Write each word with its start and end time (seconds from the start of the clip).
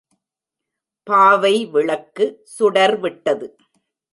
பாவை 1.07 1.53
விளக்கு 1.65 2.25
சுடர் 2.55 2.95
விட்டது. 2.99 3.47